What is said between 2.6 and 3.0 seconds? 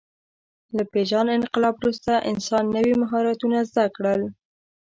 نوي